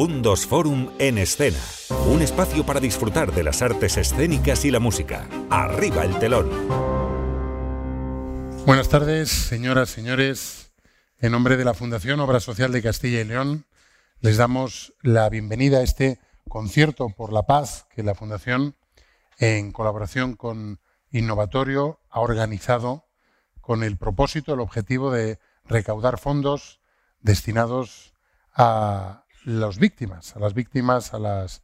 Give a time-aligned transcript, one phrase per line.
[0.00, 1.58] Fundos Forum en escena.
[2.06, 5.28] Un espacio para disfrutar de las artes escénicas y la música.
[5.50, 6.48] Arriba el telón.
[8.64, 10.72] Buenas tardes, señoras, señores.
[11.18, 13.66] En nombre de la Fundación Obra Social de Castilla y León,
[14.20, 18.76] les damos la bienvenida a este concierto por la paz que la Fundación,
[19.36, 20.80] en colaboración con
[21.10, 23.04] Innovatorio, ha organizado
[23.60, 26.80] con el propósito, el objetivo de recaudar fondos
[27.20, 28.14] destinados
[28.54, 31.62] a las víctimas, a las víctimas, a las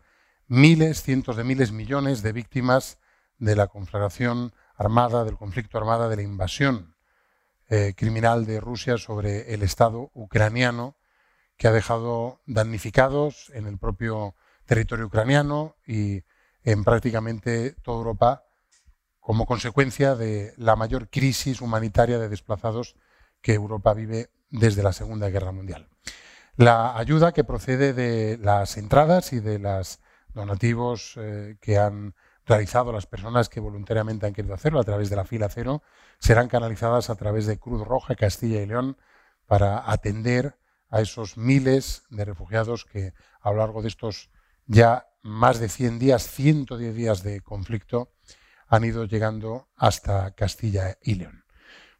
[0.48, 2.98] miles, cientos de miles, millones de víctimas
[3.38, 6.96] de la conflagración armada, del conflicto armado, de la invasión
[7.68, 10.96] eh, criminal de Rusia sobre el Estado ucraniano,
[11.56, 14.34] que ha dejado damnificados en el propio
[14.66, 16.22] territorio ucraniano y
[16.64, 18.44] en prácticamente toda Europa
[19.20, 22.94] como consecuencia de la mayor crisis humanitaria de desplazados
[23.40, 25.88] que Europa vive desde la Segunda Guerra Mundial.
[26.56, 30.00] La ayuda que procede de las entradas y de los
[30.32, 32.14] donativos eh, que han
[32.46, 35.82] realizado las personas que voluntariamente han querido hacerlo a través de la fila cero
[36.18, 38.96] serán canalizadas a través de Cruz Roja Castilla y León
[39.46, 43.12] para atender a esos miles de refugiados que
[43.42, 44.30] a lo largo de estos
[44.66, 48.12] ya más de 100 días, 110 días de conflicto,
[48.68, 51.44] han ido llegando hasta Castilla y León.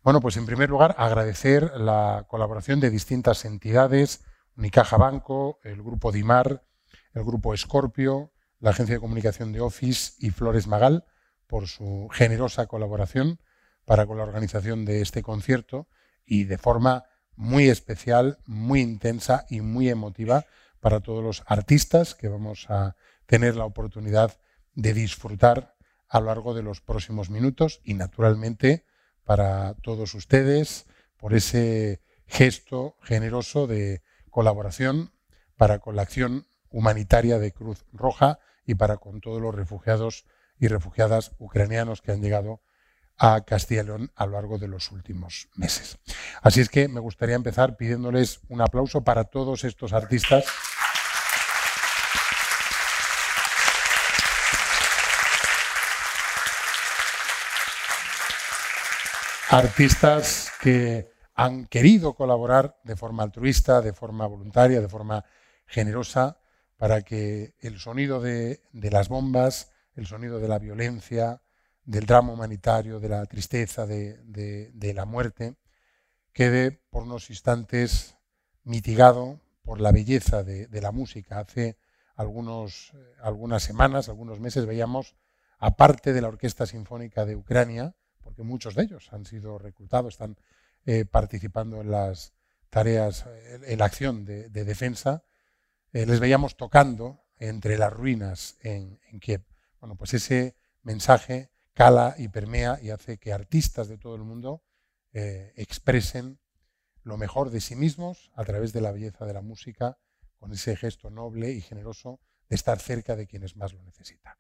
[0.02, 4.24] Bueno, pues en primer lugar agradecer la colaboración de distintas entidades,
[4.56, 6.64] Unicaja Banco, el grupo DIMAR,
[7.12, 11.04] el grupo Escorpio, la agencia de comunicación de Office y Flores Magal
[11.46, 13.40] por su generosa colaboración
[13.84, 15.88] para con la organización de este concierto
[16.24, 17.04] y de forma
[17.36, 20.46] muy especial, muy intensa y muy emotiva
[20.80, 22.96] para todos los artistas que vamos a
[23.26, 24.38] tener la oportunidad
[24.74, 25.76] de disfrutar
[26.08, 28.86] a lo largo de los próximos minutos y naturalmente
[29.24, 34.02] para todos ustedes por ese gesto generoso de
[34.36, 35.14] colaboración
[35.56, 40.26] para con la acción humanitaria de Cruz Roja y para con todos los refugiados
[40.58, 42.60] y refugiadas ucranianos que han llegado
[43.16, 45.96] a Castilla y León a lo largo de los últimos meses.
[46.42, 50.44] Así es que me gustaría empezar pidiéndoles un aplauso para todos estos artistas.
[59.48, 65.24] Artistas que han querido colaborar de forma altruista, de forma voluntaria, de forma
[65.66, 66.40] generosa,
[66.78, 71.42] para que el sonido de, las bombas, el sonido de la violencia,
[71.84, 75.56] del drama humanitario, de la tristeza, de, la muerte,
[76.32, 78.16] quede por unos instantes
[78.64, 81.40] mitigado por la belleza de, la música.
[81.40, 81.76] Hace
[82.16, 85.16] algunas semanas, algunos meses, veíamos,
[85.58, 90.38] aparte de la Orquesta Sinfónica de Ucrania, porque muchos de ellos han sido reclutados, están
[90.86, 92.32] eh, participando en las
[92.70, 93.26] tareas,
[93.64, 95.24] en la acción de, defensa,
[95.92, 99.42] eh, les veíamos tocando entre las ruinas en, Kiev.
[99.80, 104.62] Bueno, pues ese mensaje cala y permea y hace que artistas de todo el mundo
[105.12, 106.38] eh, expresen
[107.02, 109.98] lo mejor de sí mismos a través de la belleza de la música,
[110.38, 114.34] con ese gesto noble y generoso de estar cerca de quienes más lo necesitan.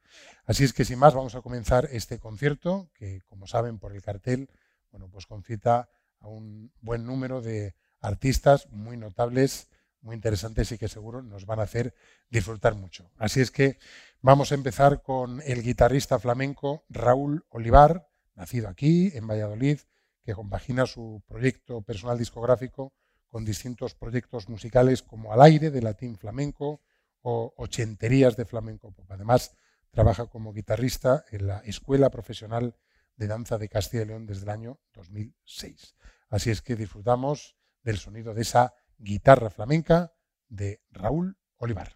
[0.44, 4.02] Así es que sin más vamos a comenzar este concierto que, como saben por el
[4.02, 4.48] cartel,
[4.90, 5.88] bueno, pues concita
[6.20, 9.68] a un buen número de artistas muy notables,
[10.00, 11.94] muy interesantes y que seguro nos van a hacer
[12.30, 13.10] disfrutar mucho.
[13.16, 13.78] Así es que
[14.20, 19.80] vamos a empezar con el guitarrista flamenco Raúl Olivar, nacido aquí, en Valladolid,
[20.24, 22.92] que compagina su proyecto personal discográfico
[23.28, 26.80] con distintos proyectos musicales como Al aire de latín flamenco
[27.22, 29.10] o Ochenterías de flamenco pop.
[29.10, 29.56] Además,
[29.90, 32.76] trabaja como guitarrista en la Escuela Profesional
[33.16, 35.96] de Danza de Castilla y León desde el año 2006.
[36.28, 40.12] Así es que disfrutamos del sonido de esa guitarra flamenca
[40.48, 41.95] de Raúl Olivar.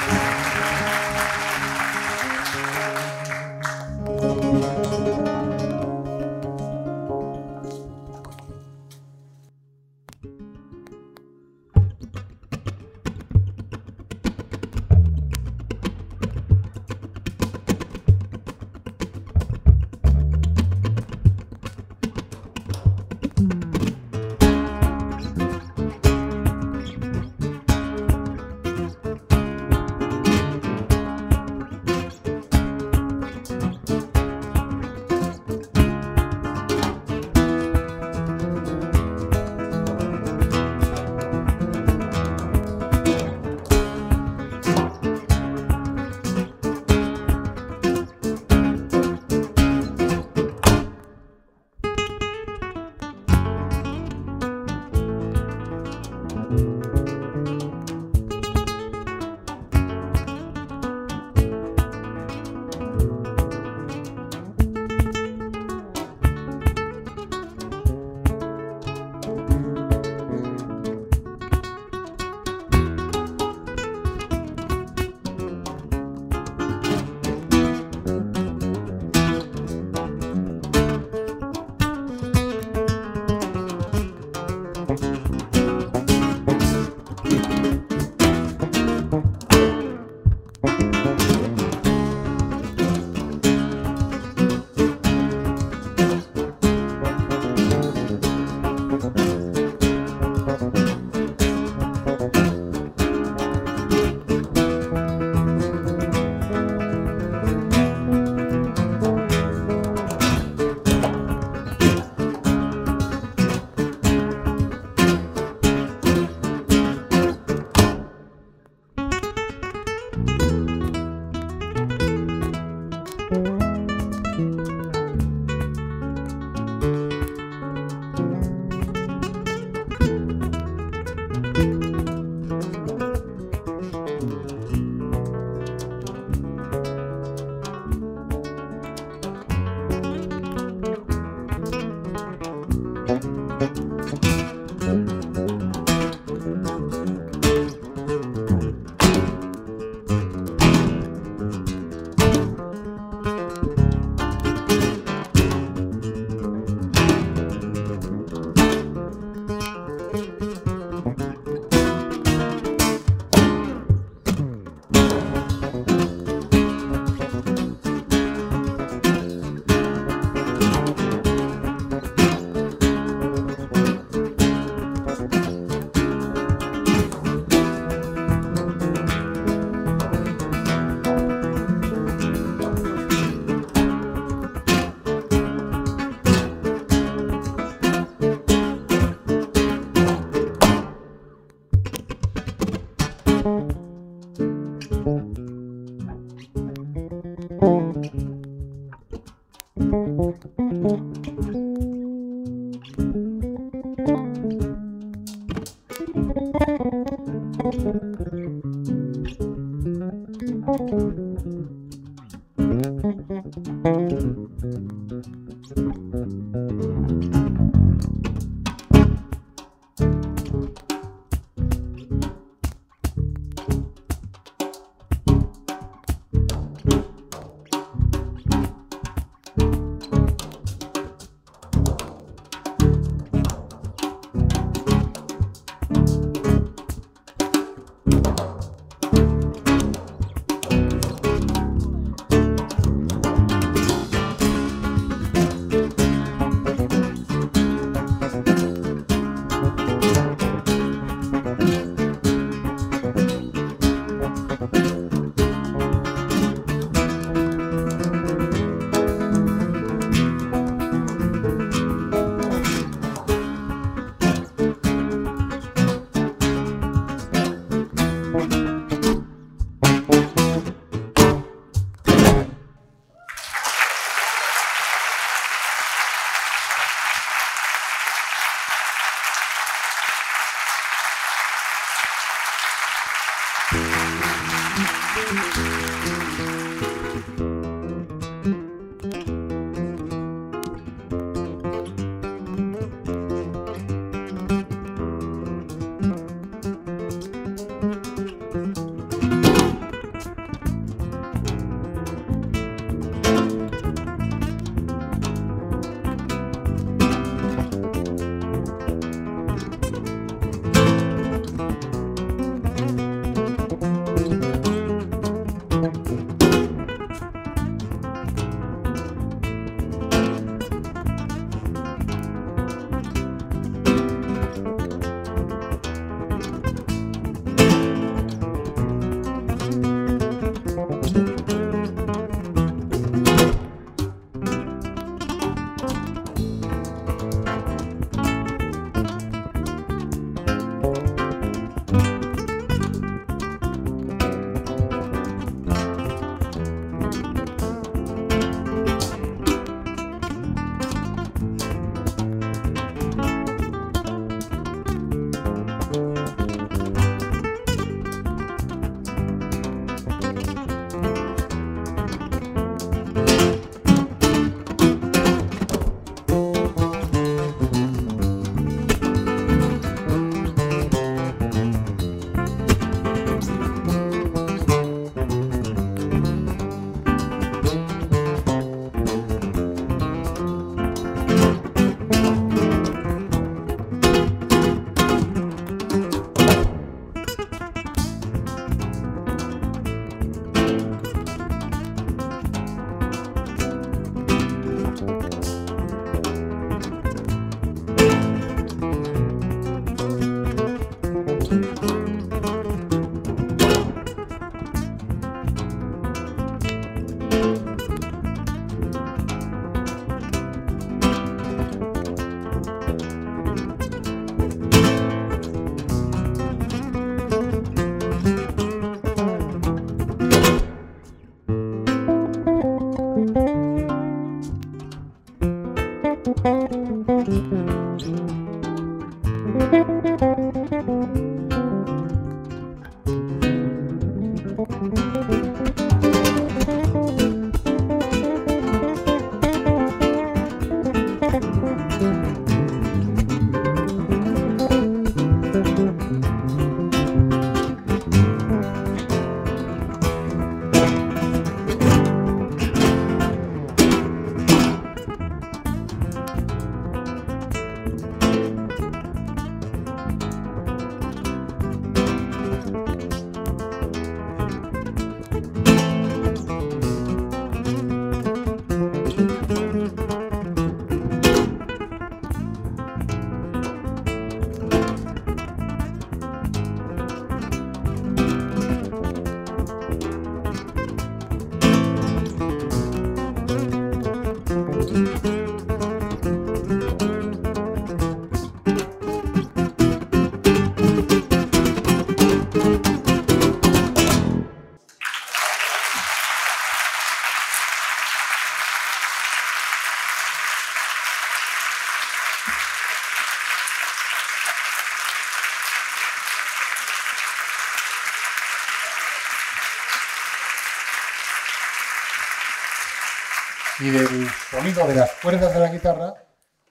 [513.81, 516.13] y del sonido de las cuerdas de la guitarra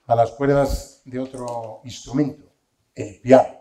[0.07, 2.45] a las cuerdas de otro instrumento,
[2.95, 3.59] el piano.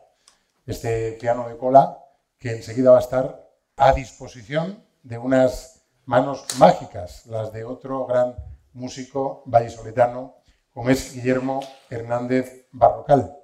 [0.64, 1.98] Este piano de cola
[2.38, 8.36] que enseguida va a estar a disposición de unas manos mágicas, las de otro gran
[8.72, 10.36] músico vallisoletano,
[10.72, 11.58] como es Guillermo
[11.88, 13.36] Hernández Barrocal.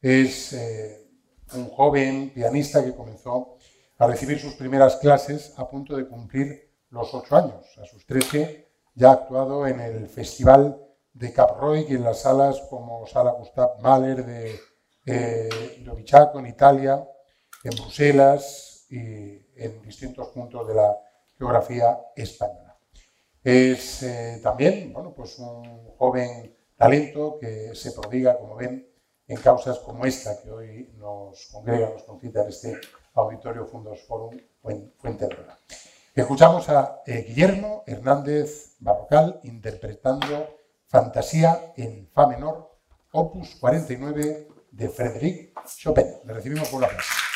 [0.00, 1.10] Es eh,
[1.54, 3.56] un joven pianista que comenzó
[3.98, 7.66] a recibir sus primeras clases a punto de cumplir los ocho años.
[7.82, 8.69] A sus trece
[9.00, 10.78] ya ha actuado en el Festival
[11.14, 14.60] de Caproy y en las salas como Sala Gustav Mahler de
[15.06, 17.08] eh, en Italia,
[17.64, 20.94] en Bruselas y en distintos puntos de la
[21.38, 22.76] geografía española.
[23.42, 28.86] Es eh, también bueno, pues un joven talento que se prodiga, como ven,
[29.26, 32.78] en causas como esta que hoy nos congrega, nos concita en este
[33.14, 34.38] Auditorio Fundos Forum
[34.98, 35.58] Fuentebrona.
[36.20, 40.50] Escuchamos a eh, Guillermo Hernández Barrocal interpretando
[40.86, 42.78] Fantasía en Fa menor,
[43.10, 46.04] opus 49 de Frédéric Chopin.
[46.26, 47.29] Le recibimos por la plaza.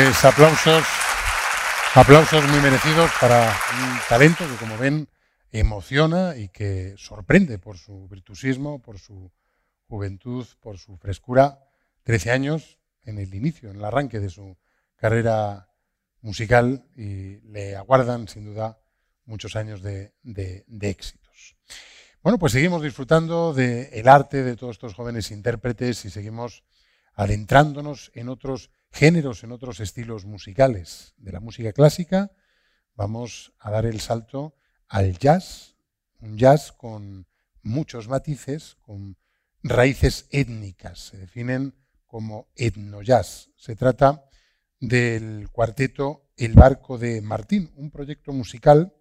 [0.00, 0.84] Pues aplausos,
[1.96, 5.08] aplausos muy merecidos para un talento que, como ven,
[5.50, 9.32] emociona y que sorprende por su virtuosismo, por su
[9.88, 11.58] juventud, por su frescura.
[12.04, 14.56] Trece años en el inicio, en el arranque de su
[14.94, 15.68] carrera
[16.20, 18.78] musical y le aguardan, sin duda,
[19.24, 20.14] muchos años de,
[20.80, 21.56] éxitos.
[22.22, 26.62] Bueno, pues seguimos disfrutando del arte de todos estos jóvenes intérpretes y seguimos
[27.14, 32.32] adentrándonos en otros géneros, en otros estilos musicales de la música clásica,
[32.94, 34.56] vamos a dar el salto
[34.88, 35.76] al jazz,
[36.20, 37.26] un jazz con
[37.62, 39.16] muchos matices, con
[39.62, 41.74] raíces étnicas, se definen
[42.06, 43.50] como etnojazz.
[43.56, 44.24] Se trata
[44.80, 48.94] del cuarteto El Barco de Martín, un proyecto musical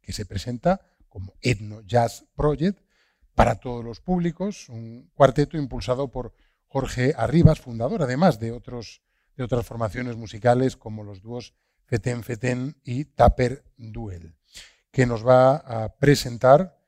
[0.00, 2.80] que se presenta como Etno Jazz Project
[3.34, 6.34] para todos los públicos, un cuarteto impulsado por
[6.66, 9.03] Jorge Arribas, fundador además de otros
[9.36, 11.54] de otras formaciones musicales como los dúos
[11.86, 14.34] Feten Feten y Taper Duel,
[14.90, 16.80] que nos va a presentar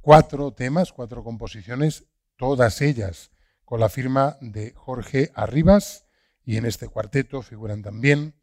[0.00, 2.04] cuatro temas, cuatro composiciones,
[2.36, 3.30] todas ellas
[3.64, 6.06] con la firma de Jorge Arribas,
[6.44, 8.36] y en este cuarteto figuran también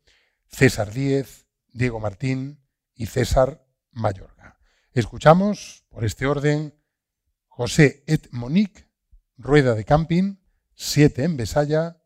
[0.45, 2.61] César Díez, Diego Martín
[2.93, 4.59] y César Mayorga.
[4.91, 6.75] Escuchamos, por este orden,
[7.47, 8.89] José et Monique,
[9.37, 10.35] Rueda de Camping,
[10.75, 12.03] Siete en Besaya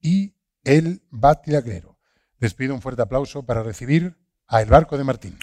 [0.00, 1.98] y el Batilagrero.
[2.38, 5.38] Les pido un fuerte aplauso para recibir a El Barco de Martín.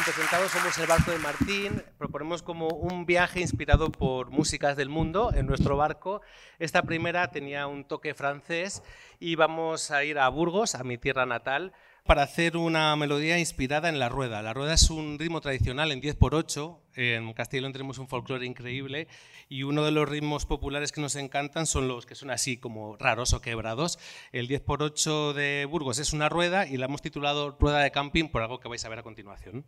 [0.00, 1.82] Han presentado, somos el barco de Martín.
[1.98, 6.22] Proponemos como un viaje inspirado por músicas del mundo en nuestro barco.
[6.58, 8.82] Esta primera tenía un toque francés
[9.18, 11.74] y vamos a ir a Burgos, a mi tierra natal,
[12.06, 14.40] para hacer una melodía inspirada en la rueda.
[14.40, 16.78] La rueda es un ritmo tradicional en 10x8.
[16.94, 19.06] En León tenemos un folclore increíble
[19.50, 22.96] y uno de los ritmos populares que nos encantan son los que son así como
[22.96, 23.98] raros o quebrados.
[24.32, 28.40] El 10x8 de Burgos es una rueda y la hemos titulado Rueda de Camping por
[28.40, 29.66] algo que vais a ver a continuación.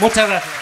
[0.00, 0.54] Muchas gracias.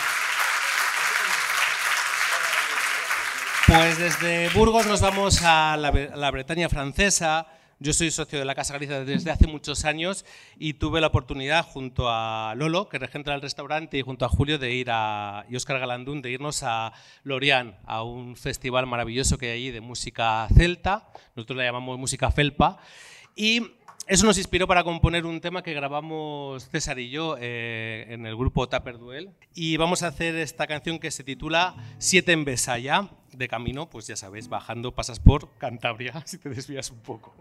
[3.69, 7.47] Pues desde Burgos nos vamos a la, Bretaña francesa.
[7.79, 10.25] Yo soy socio de la Casa Galicia desde hace muchos años
[10.59, 14.59] y tuve la oportunidad junto a Lolo, que regenta el restaurante, y junto a Julio
[14.59, 19.53] de ir a, y Oscar Galandún de irnos a Lorient, a un festival maravilloso que
[19.53, 21.07] hay allí de música celta.
[21.37, 22.79] Nosotros la llamamos música felpa.
[23.37, 23.78] Y
[24.09, 28.37] eso nos inspiró para componer un tema que grabamos César y yo eh, en el
[28.37, 29.31] grupo Tapper Duel.
[29.55, 33.11] Y vamos a hacer esta canción que se titula Siete en Besaya.
[33.33, 37.35] De camino, pues ya sabéis, bajando pasas por Cantabria, si te desvías un poco.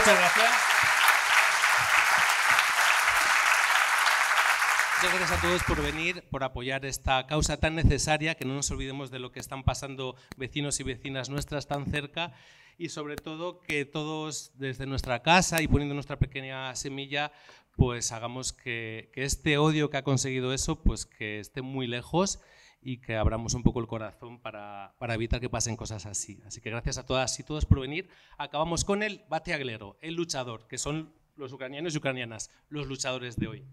[0.00, 0.50] Muchas gracias.
[4.96, 8.70] Muchas gracias a todos por venir, por apoyar esta causa tan necesaria, que no nos
[8.70, 12.32] olvidemos de lo que están pasando vecinos y vecinas nuestras tan cerca
[12.78, 17.30] y sobre todo que todos desde nuestra casa y poniendo nuestra pequeña semilla,
[17.76, 22.40] pues hagamos que, que este odio que ha conseguido eso, pues que esté muy lejos
[22.82, 26.40] y que abramos un poco el corazón para, para, evitar que pasen cosas así.
[26.46, 28.08] Así que gracias a todas y todos por venir.
[28.38, 33.48] Acabamos con el bateaglero, el luchador, que son los ucranianos y ucranianas, los luchadores de
[33.48, 33.64] hoy.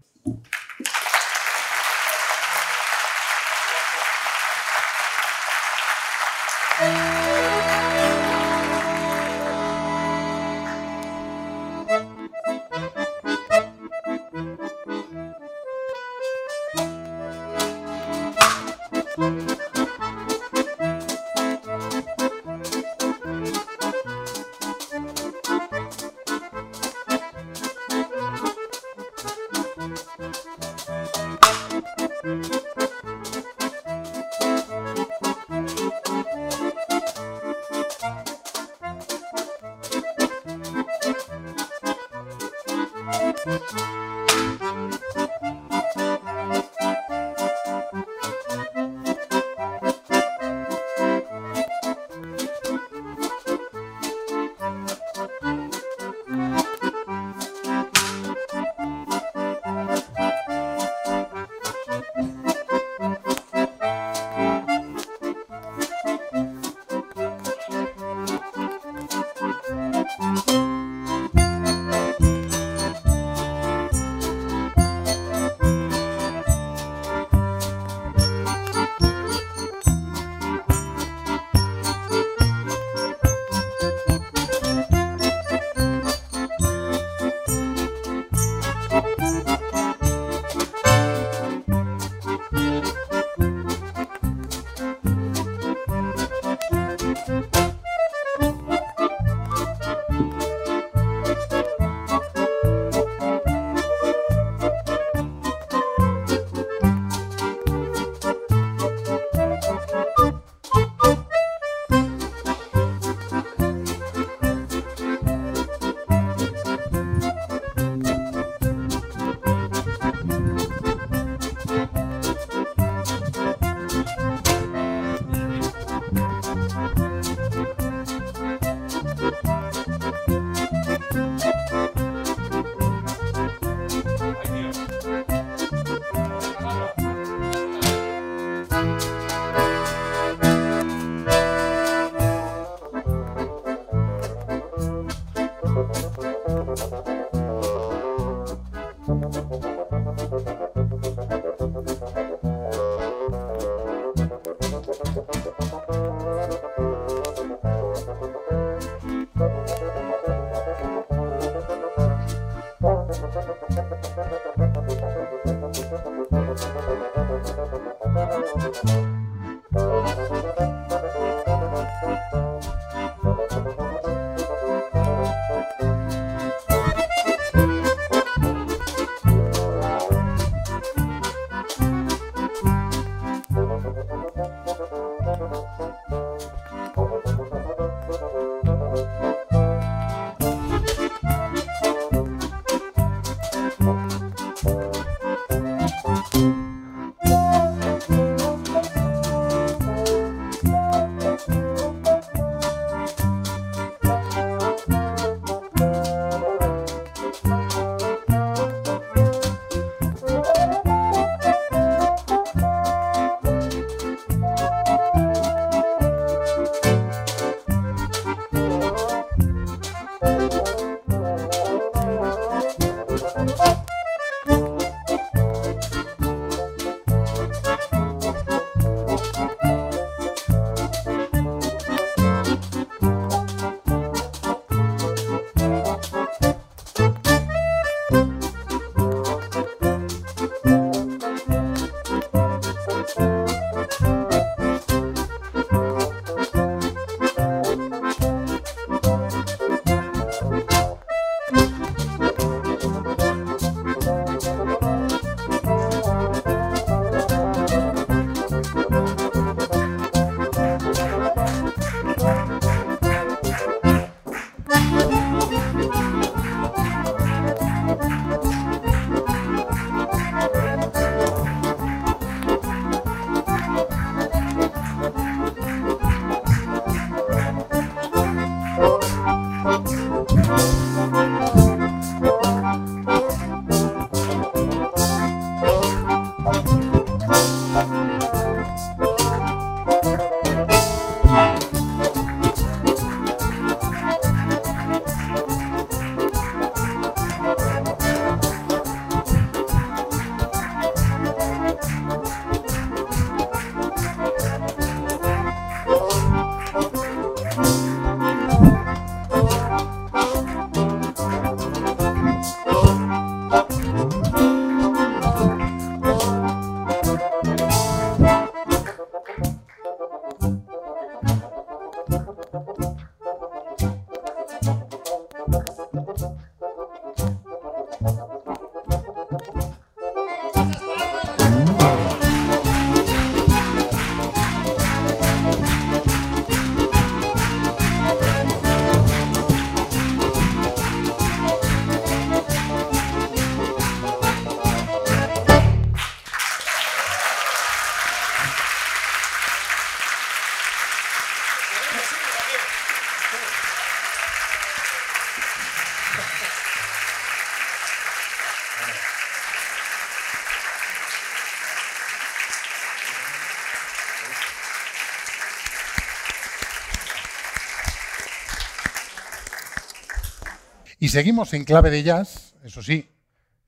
[371.08, 373.08] Seguimos en clave de jazz, eso sí,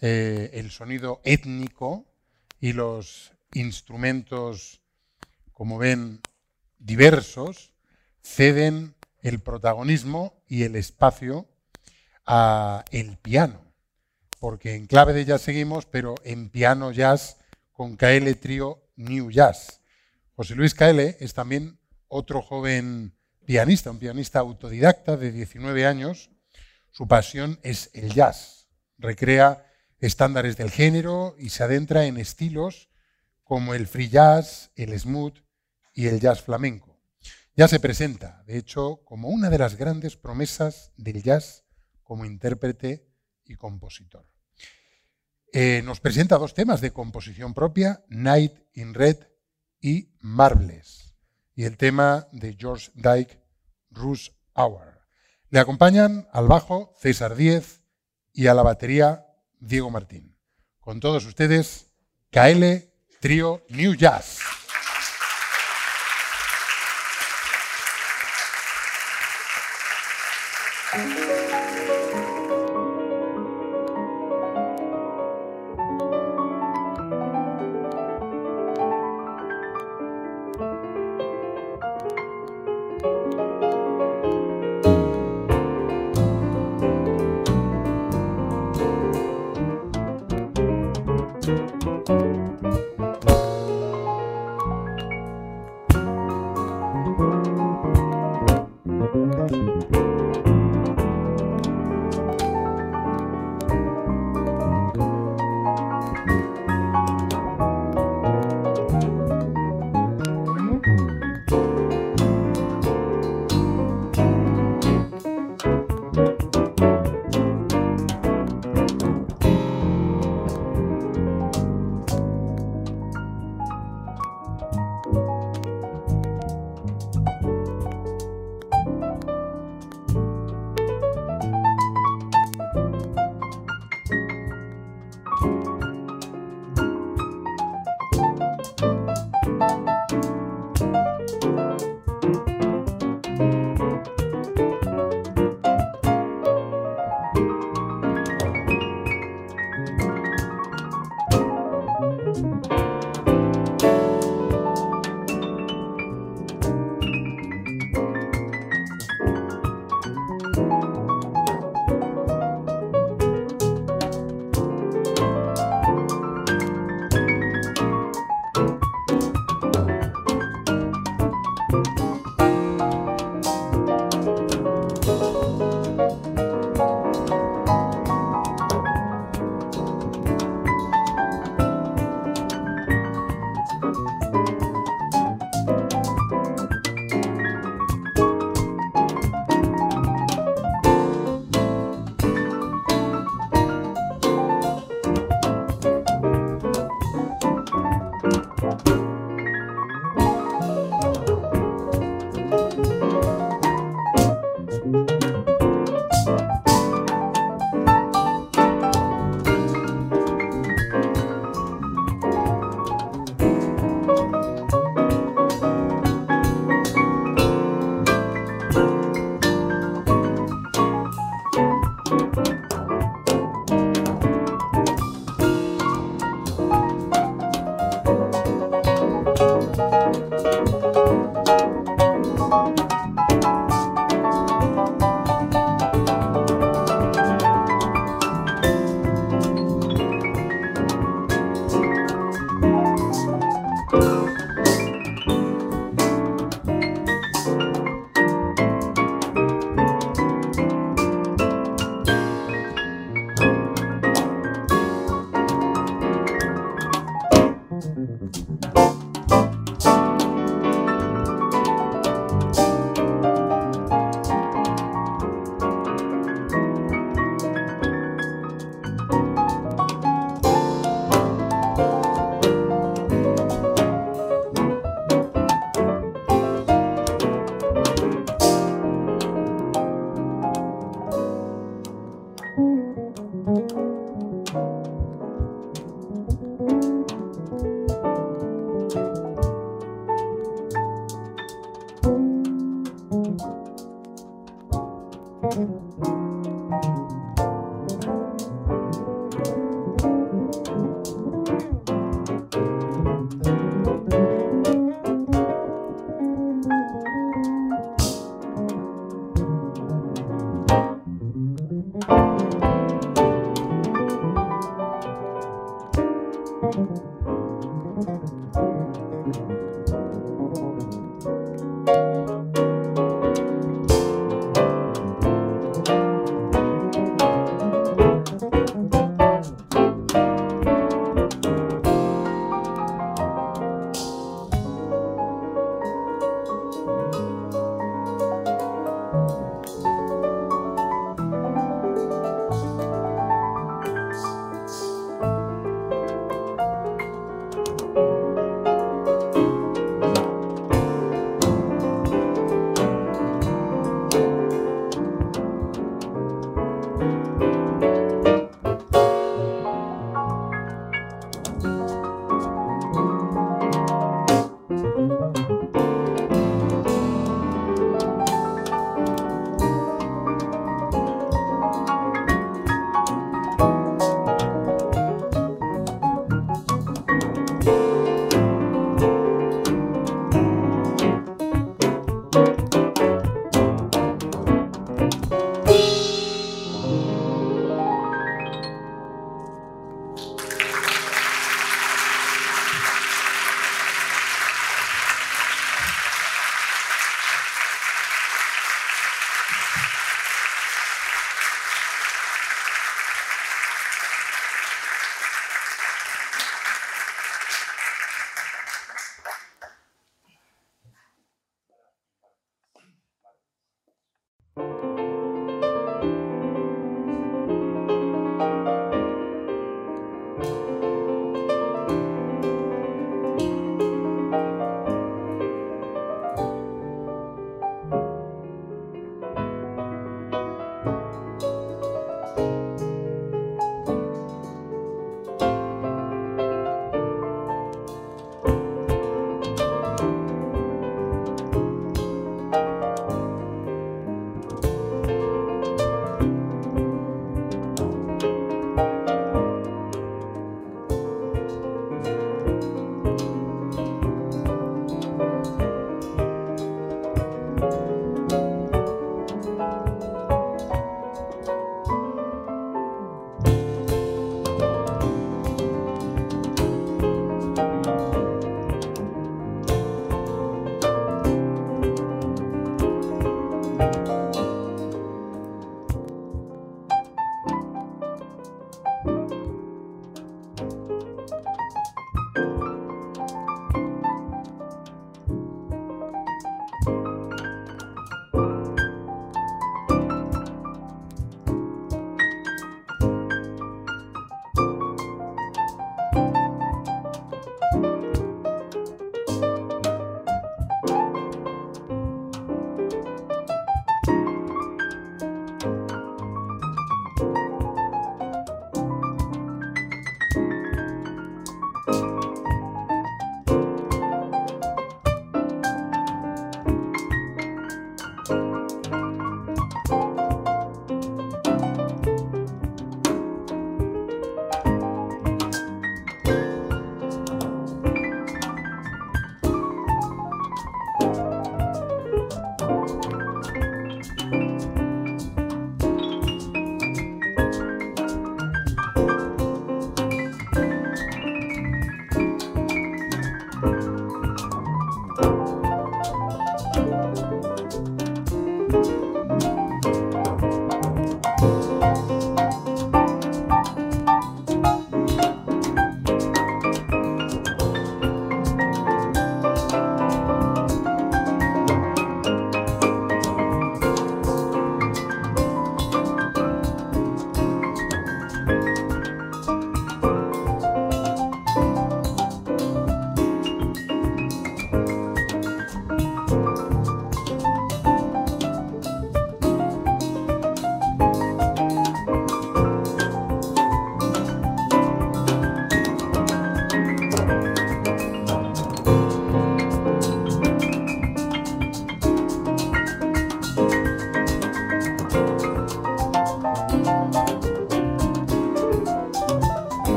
[0.00, 2.06] eh, el sonido étnico
[2.60, 4.82] y los instrumentos,
[5.52, 6.20] como ven,
[6.78, 7.72] diversos,
[8.22, 11.48] ceden el protagonismo y el espacio
[12.24, 13.60] a el piano,
[14.38, 17.38] porque en clave de jazz seguimos, pero en piano jazz
[17.72, 19.80] con KL Trio New Jazz.
[20.36, 23.12] José Luis KL es también otro joven
[23.44, 26.30] pianista, un pianista autodidacta de 19 años.
[26.94, 28.68] Su pasión es el jazz.
[28.98, 29.66] Recrea
[29.98, 32.88] estándares del género y se adentra en estilos
[33.42, 35.36] como el free jazz, el smooth
[35.92, 37.02] y el jazz flamenco.
[37.56, 41.64] Ya se presenta, de hecho, como una de las grandes promesas del jazz
[42.04, 43.10] como intérprete
[43.44, 44.30] y compositor.
[45.52, 49.18] Eh, nos presenta dos temas de composición propia, Night in Red
[49.80, 51.16] y Marvelous,
[51.56, 53.42] y el tema de George Dyke,
[53.90, 54.93] Rush Hour.
[55.54, 57.84] Le acompañan al bajo César Díez
[58.32, 59.28] y a la batería
[59.60, 60.36] Diego Martín.
[60.80, 61.92] Con todos ustedes,
[62.32, 62.82] KL
[63.20, 64.40] Trio New Jazz.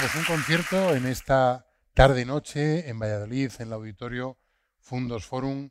[0.00, 4.38] Pues un concierto en esta tarde-noche en Valladolid, en el auditorio
[4.78, 5.68] Fundos Forum,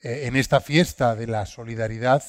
[0.00, 2.22] eh, en esta fiesta de la solidaridad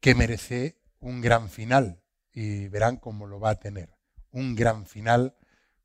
[0.00, 2.02] que merece un gran final
[2.32, 3.94] y verán cómo lo va a tener.
[4.30, 5.36] Un gran final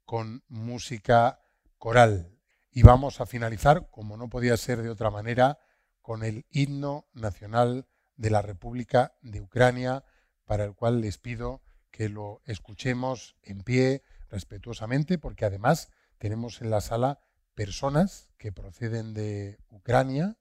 [0.05, 1.41] con música
[1.77, 2.39] coral.
[2.71, 5.59] Y vamos a finalizar, como no podía ser de otra manera,
[6.01, 7.85] con el himno nacional
[8.15, 10.05] de la República de Ucrania,
[10.45, 16.69] para el cual les pido que lo escuchemos en pie, respetuosamente, porque además tenemos en
[16.71, 17.19] la sala
[17.53, 20.37] personas que proceden de Ucrania,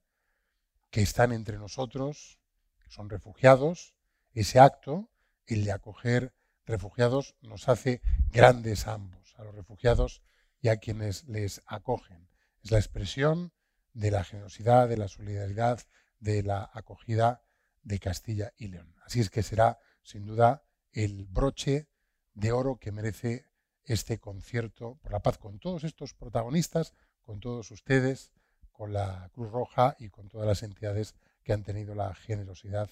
[0.91, 2.41] que están entre nosotros,
[2.79, 3.95] que son refugiados.
[4.33, 5.11] Ese acto,
[5.47, 6.33] el de acoger
[6.65, 8.01] refugiados, nos hace
[8.31, 10.23] grandes ambos, a los refugiados
[10.61, 12.29] y a quienes les acogen.
[12.63, 13.53] Es la expresión
[13.93, 15.81] de la generosidad, de la solidaridad,
[16.21, 17.43] de la acogida
[17.83, 18.95] de Castilla y León.
[19.05, 20.63] Así es que será, sin duda,
[20.93, 21.89] el broche
[22.35, 23.50] de oro que merece
[23.85, 28.33] este concierto por la paz con todos estos protagonistas, con todos ustedes,
[28.73, 32.91] con la Cruz Roja y con todas las entidades que han tenido la generosidad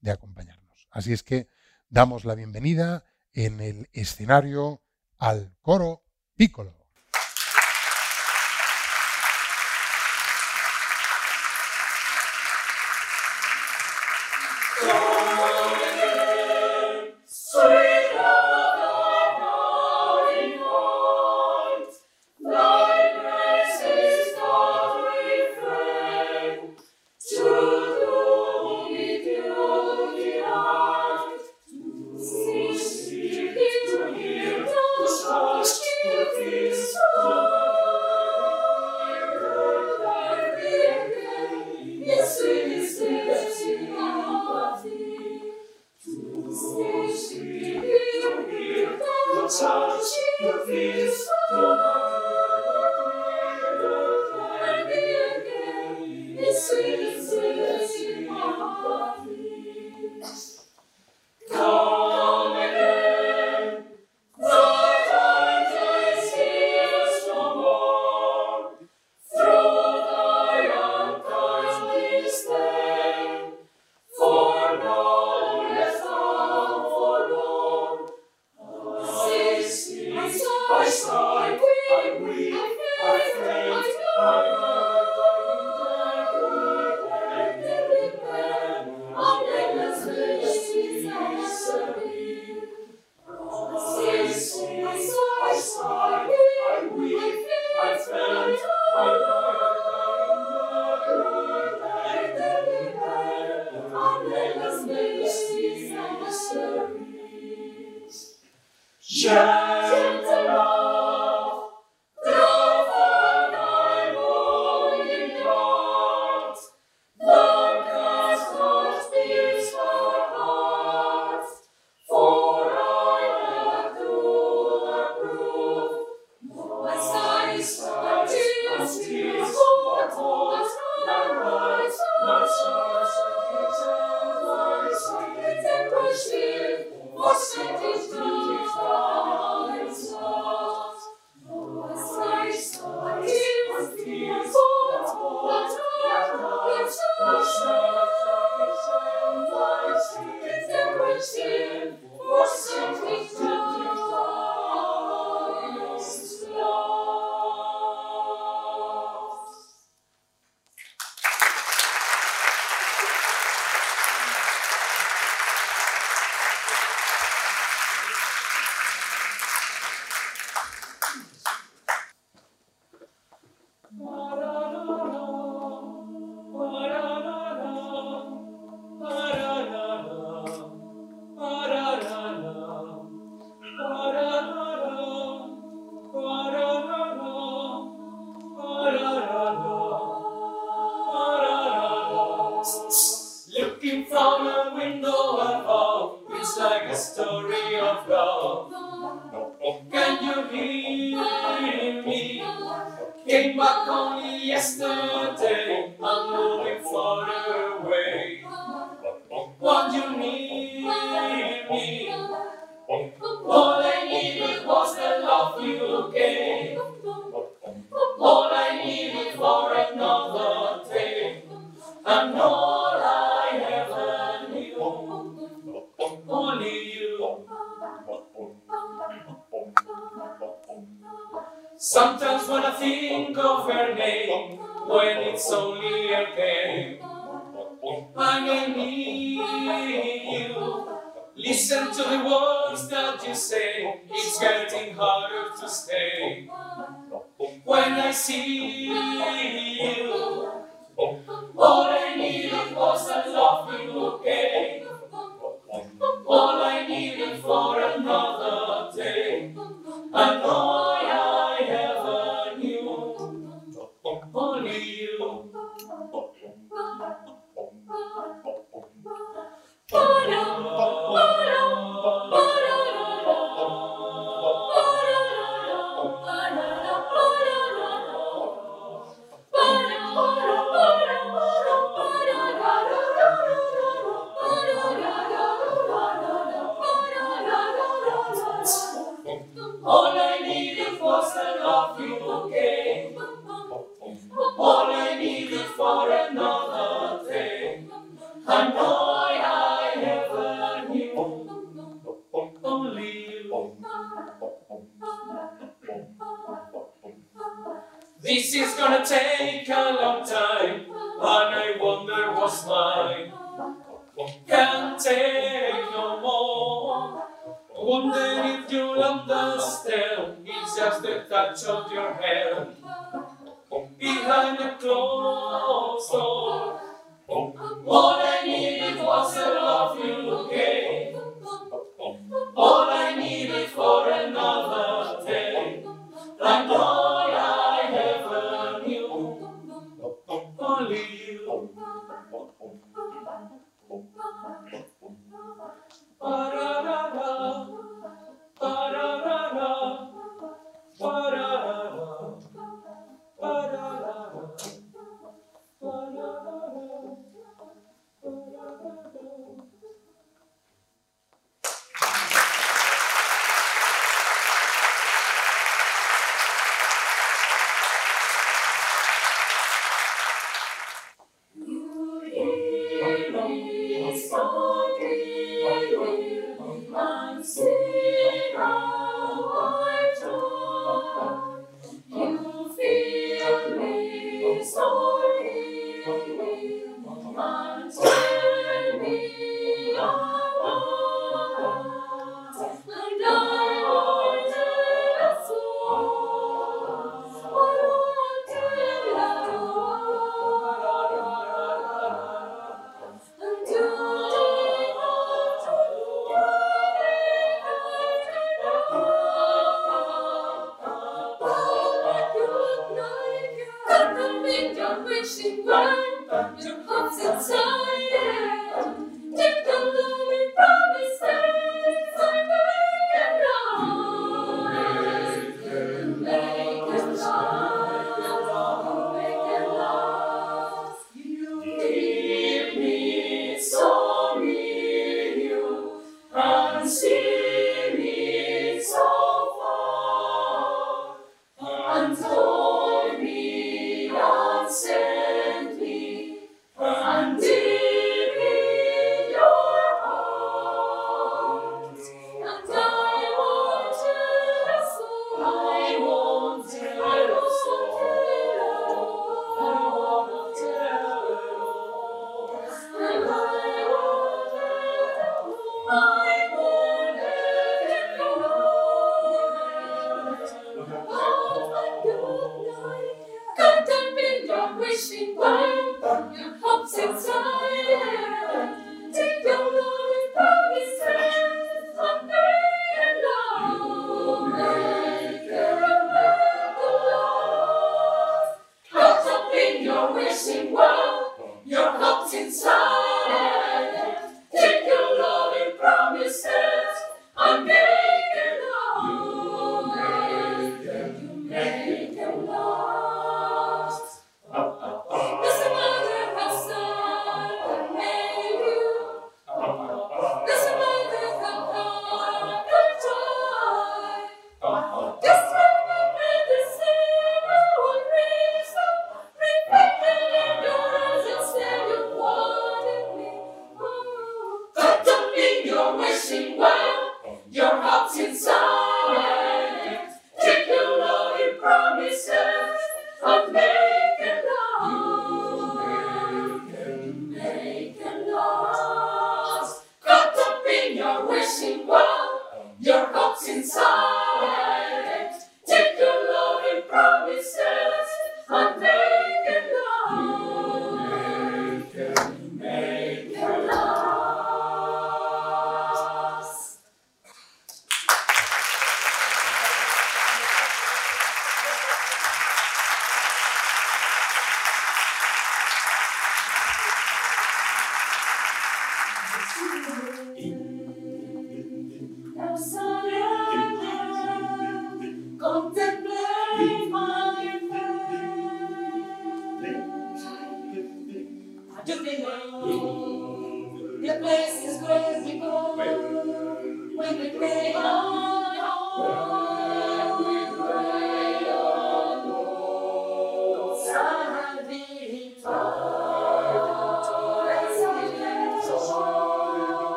[0.00, 0.88] de acompañarnos.
[0.90, 1.48] Así es que
[1.88, 4.82] damos la bienvenida en el escenario
[5.18, 6.02] al coro
[6.34, 6.77] Piccolo.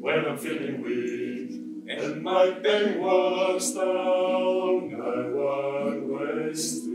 [0.00, 6.89] when I'm feeling weak and my pain walks down I one-way.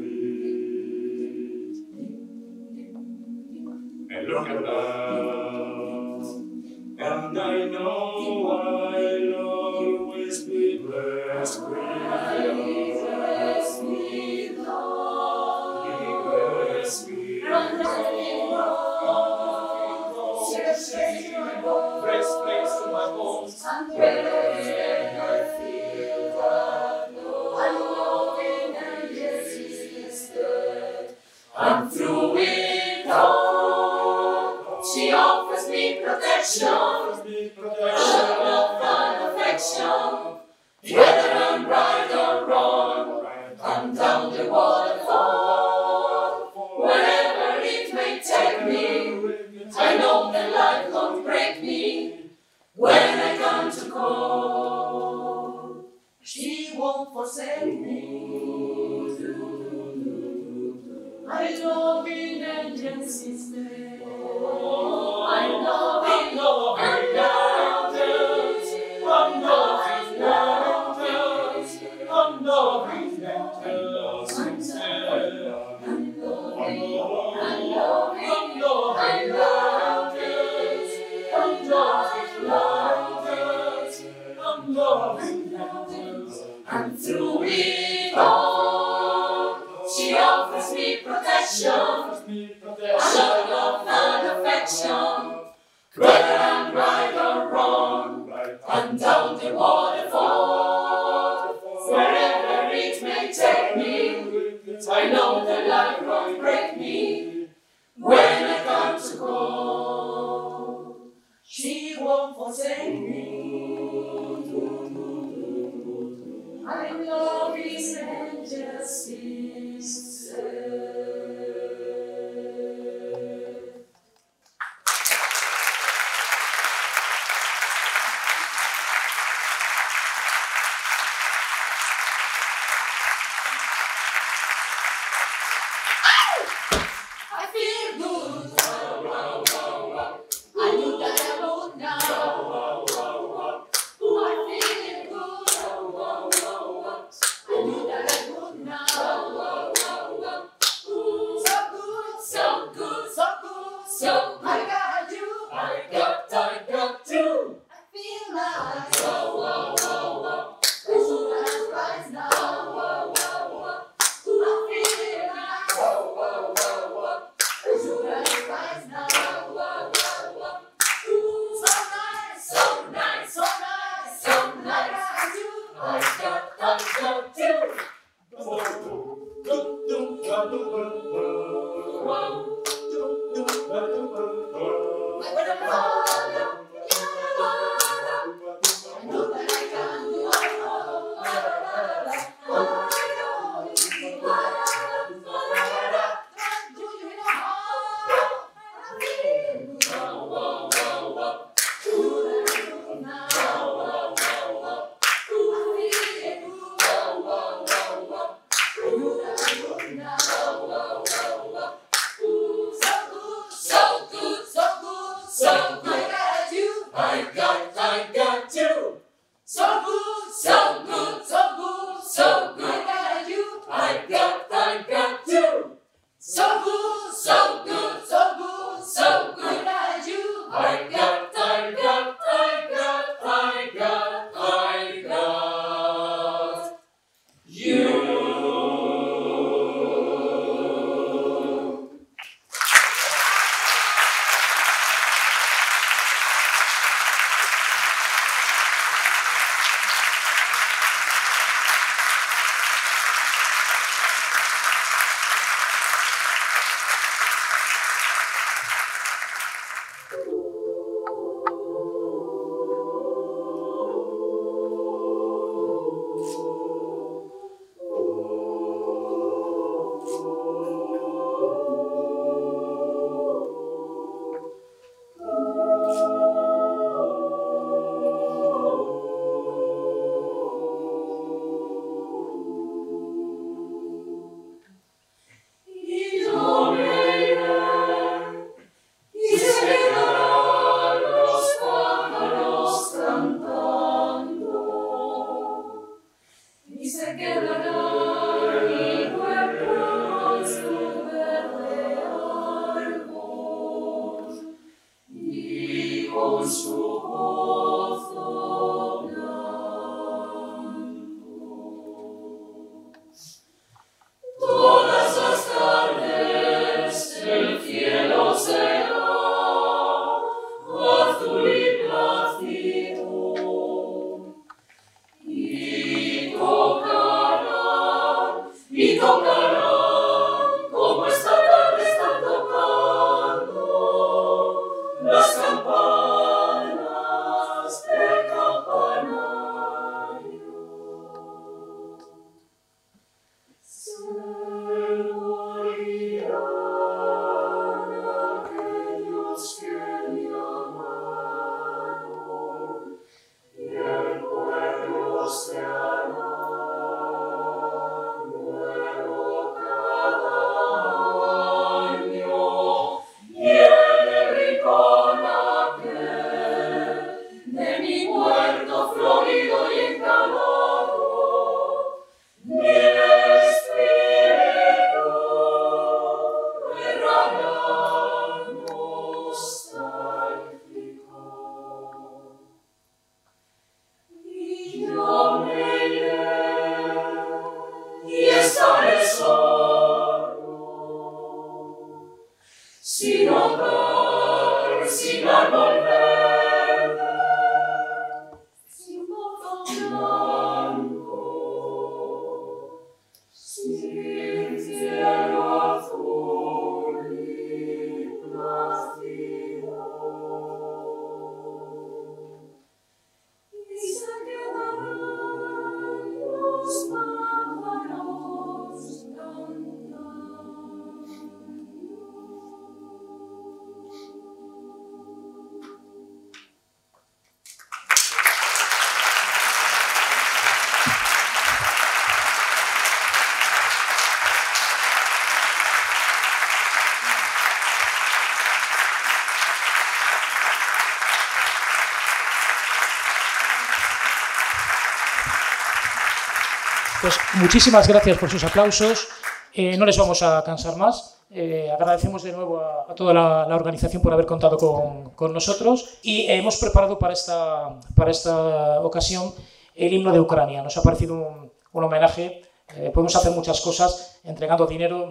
[447.06, 449.08] Pues muchísimas gracias por sus aplausos.
[449.54, 451.22] Eh, no les vamos a cansar más.
[451.30, 455.32] Eh, agradecemos de nuevo a, a toda la, la, organización por haber contado con, con
[455.32, 459.36] nosotros y hemos preparado para esta, para esta ocasión
[459.76, 460.64] el himno de Ucrania.
[460.64, 462.42] Nos ha parecido un, un homenaje.
[462.76, 465.08] Eh, podemos hacer muchas cosas, entregando dinero,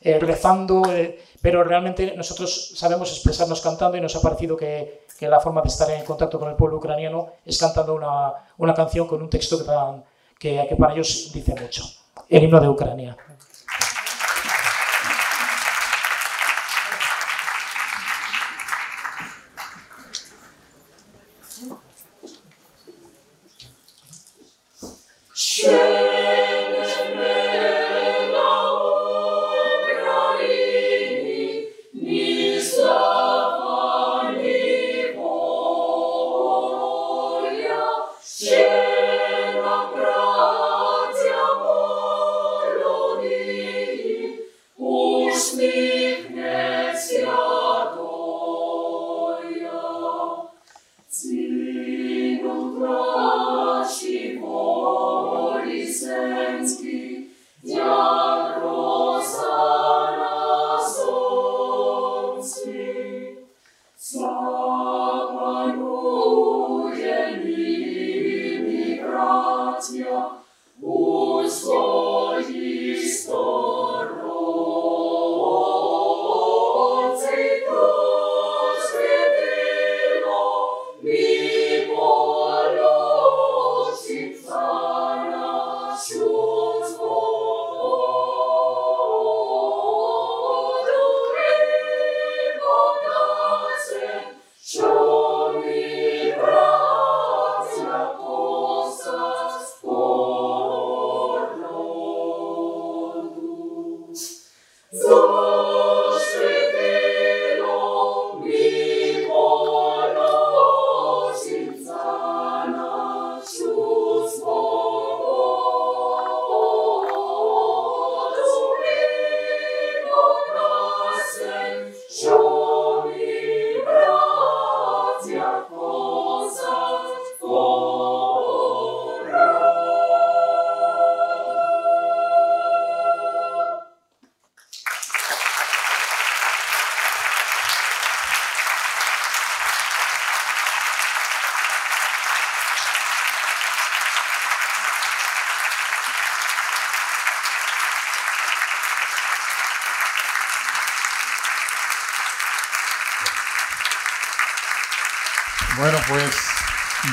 [0.00, 0.82] eh, rezando,
[1.40, 5.68] pero realmente nosotros sabemos expresarnos cantando y nos ha parecido que, que, la forma de
[5.68, 9.58] estar en contacto con el pueblo ucraniano es cantando una, una canción con un texto
[9.58, 10.02] que tan,
[10.40, 11.84] que, para ellos dice mucho.
[12.28, 13.16] El himno de Ucrania.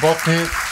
[0.08, 0.68] Voces.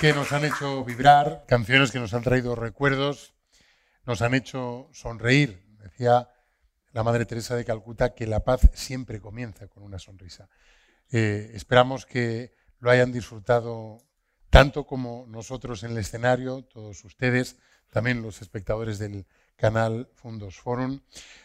[0.00, 3.34] Que nos han hecho vibrar, canciones que nos han traído recuerdos,
[4.04, 5.63] nos han hecho sonreír.
[5.98, 10.48] La Madre Teresa de Calcuta que la paz siempre comienza con una sonrisa.
[11.10, 13.98] Eh, esperamos que lo hayan disfrutado
[14.50, 17.56] tanto como nosotros en el escenario, todos ustedes,
[17.90, 19.26] también los espectadores del
[19.56, 21.00] canal Fundos Forum.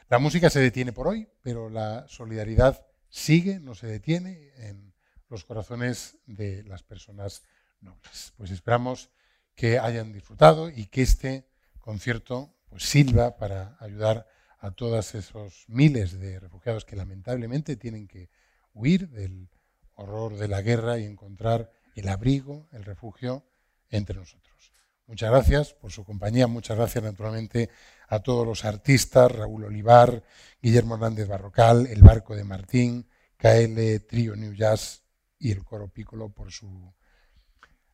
[0.10, 4.94] La música se detiene por hoy, pero la solidaridad sigue, no se detiene en
[5.30, 7.44] los corazones de las personas
[7.82, 8.34] nobles.
[8.38, 9.10] Pues esperamos
[9.56, 11.48] que hayan disfrutado y que este
[11.80, 14.28] concierto pues, sirva para ayudar
[14.60, 18.30] a todos esos miles de refugiados que lamentablemente tienen que
[18.74, 19.50] huir del
[19.96, 23.46] horror de la guerra y encontrar el abrigo, el refugio
[23.90, 24.74] entre nosotros.
[25.08, 27.70] Muchas gracias por su compañía, muchas gracias naturalmente
[28.08, 30.24] a todos los artistas, Raúl Olivar,
[30.62, 35.04] Guillermo Hernández Barrocal, El Barco de Martín, KL, Trio New Jazz
[35.40, 36.94] y el Coro Piccolo por su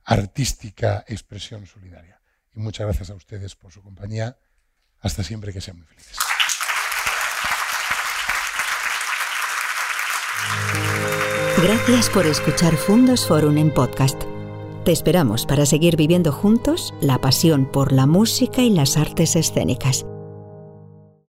[0.03, 2.19] artística expresión solidaria.
[2.53, 4.37] Y muchas gracias a ustedes por su compañía.
[4.99, 6.17] Hasta siempre que sean muy felices.
[11.65, 14.21] Gracias por escuchar Fundos Forum en podcast.
[14.83, 20.05] Te esperamos para seguir viviendo juntos la pasión por la música y las artes escénicas.